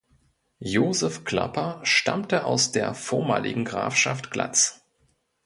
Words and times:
Joseph 0.63 1.25
Klapper 1.25 1.79
stammte 1.83 2.45
aus 2.45 2.71
der 2.71 2.95
vormaligen 2.95 3.65
Grafschaft 3.65 4.31
Glatz. 4.31 4.83